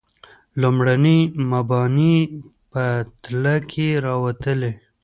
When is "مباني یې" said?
1.51-2.31